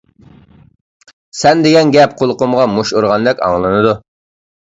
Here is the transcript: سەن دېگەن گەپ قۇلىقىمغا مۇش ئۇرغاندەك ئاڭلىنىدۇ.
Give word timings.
سەن 1.41 1.61
دېگەن 1.65 1.91
گەپ 1.97 2.17
قۇلىقىمغا 2.21 2.65
مۇش 2.77 2.93
ئۇرغاندەك 2.97 3.45
ئاڭلىنىدۇ. 3.49 3.93